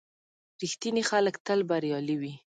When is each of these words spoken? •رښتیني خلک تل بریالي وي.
•رښتیني 0.61 1.03
خلک 1.09 1.35
تل 1.45 1.59
بریالي 1.69 2.15
وي. 2.21 2.33